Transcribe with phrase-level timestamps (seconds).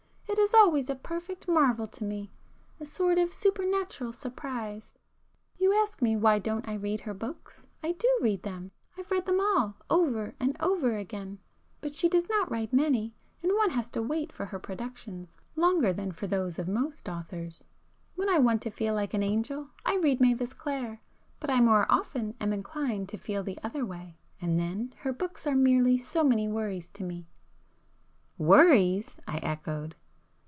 [0.27, 4.97] It is always a perfect marvel to me,—a sort of supernatural surprise.
[5.57, 9.75] You ask me why don't I read her books,—I do read them,—I've read them all
[9.89, 14.45] over and over again,—but she does not write many, and one has to wait for
[14.45, 17.65] her productions longer than for those of most authors.
[18.15, 22.35] When I want to feel like an angel, I read Mavis Clare,—but I more often
[22.39, 26.47] am inclined to feel the other way, and then her books are merely so many
[26.47, 27.27] worries to me."
[28.37, 29.95] "Worries?" I echoed.